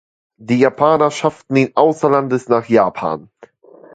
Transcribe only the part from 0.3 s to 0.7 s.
Die